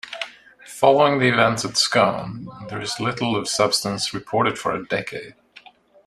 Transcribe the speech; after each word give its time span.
Following 0.65 1.19
the 1.19 1.31
events 1.31 1.63
at 1.63 1.77
Scone, 1.77 2.47
there 2.69 2.81
is 2.81 2.99
little 2.99 3.35
of 3.35 3.47
substance 3.47 4.15
reported 4.15 4.57
for 4.57 4.71
a 4.73 4.83
decade. 4.83 5.35